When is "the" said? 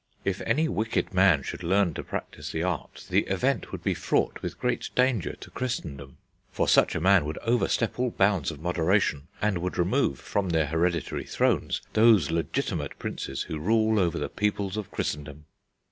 2.51-2.63, 3.11-3.19, 14.17-14.27